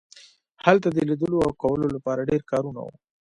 [0.65, 2.95] هلته د لیدلو او کولو لپاره ډیر کارونه وو